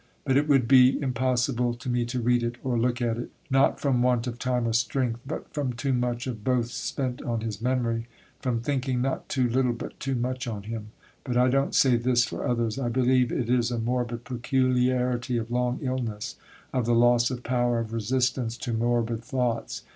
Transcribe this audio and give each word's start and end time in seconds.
But 0.25 0.35
it 0.35 0.47
would 0.47 0.67
be 0.67 0.99
impossible 0.99 1.75
to 1.75 1.87
me 1.87 2.05
to 2.05 2.19
read 2.23 2.41
it 2.41 2.55
or 2.63 2.75
look 2.75 3.03
at 3.03 3.17
it, 3.19 3.29
not 3.51 3.79
from 3.79 4.01
want 4.01 4.25
of 4.25 4.39
time 4.39 4.67
or 4.67 4.73
strength, 4.73 5.19
but 5.27 5.53
from 5.53 5.73
too 5.73 5.93
much 5.93 6.25
of 6.25 6.43
both 6.43 6.71
spent 6.71 7.21
on 7.21 7.41
his 7.41 7.61
memory, 7.61 8.07
from 8.39 8.61
thinking, 8.61 8.99
not 9.03 9.29
too 9.29 9.47
little, 9.47 9.73
but 9.73 9.99
too 9.99 10.15
much 10.15 10.47
on 10.47 10.63
him. 10.63 10.87
But 11.23 11.37
I 11.37 11.49
don't 11.49 11.75
say 11.75 11.97
this 11.97 12.25
for 12.25 12.47
others. 12.47 12.79
I 12.79 12.89
believe 12.89 13.31
it 13.31 13.47
is 13.47 13.69
a 13.69 13.77
morbid 13.77 14.23
peculiarity 14.25 15.37
of 15.37 15.51
long 15.51 15.77
illness, 15.83 16.35
of 16.73 16.87
the 16.87 16.95
loss 16.95 17.29
of 17.29 17.43
power 17.43 17.77
of 17.77 17.93
resistance 17.93 18.57
to 18.57 18.73
morbid 18.73 19.23
thoughts. 19.23 19.83